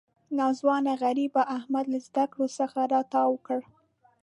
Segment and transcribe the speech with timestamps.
[0.37, 3.59] ناځوانه غریبۍ احمد له زده کړو څخه را تاو کړ.